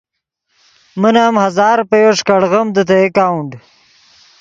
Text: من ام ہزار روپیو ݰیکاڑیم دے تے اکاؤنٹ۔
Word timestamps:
من 1.01 1.15
ام 1.25 1.35
ہزار 1.45 1.75
روپیو 1.81 2.11
ݰیکاڑیم 2.17 2.67
دے 2.75 2.81
تے 2.89 2.97
اکاؤنٹ۔ 3.05 3.51